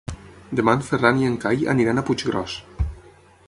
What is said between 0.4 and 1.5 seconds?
Demà en Ferran i en